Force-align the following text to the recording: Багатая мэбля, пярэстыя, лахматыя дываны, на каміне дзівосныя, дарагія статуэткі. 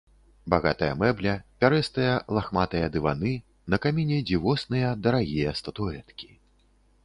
Багатая 0.51 0.93
мэбля, 1.01 1.33
пярэстыя, 1.63 2.15
лахматыя 2.37 2.87
дываны, 2.97 3.33
на 3.73 3.81
каміне 3.87 4.17
дзівосныя, 4.31 4.89
дарагія 5.05 5.57
статуэткі. 5.61 6.35